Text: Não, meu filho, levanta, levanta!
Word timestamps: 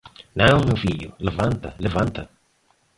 Não, 0.33 0.57
meu 0.65 0.75
filho, 0.75 1.13
levanta, 1.19 1.75
levanta! 1.77 2.27